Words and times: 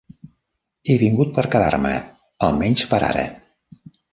He 0.87 0.95
vingut 1.03 1.35
per 1.35 1.45
quedar-me... 1.55 1.93
almenys 2.49 2.89
per 2.95 3.03
ara. 3.13 3.31